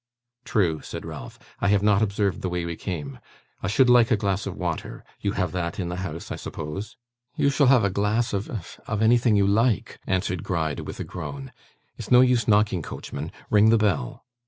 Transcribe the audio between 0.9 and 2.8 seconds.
Ralph 'I have not observed the way we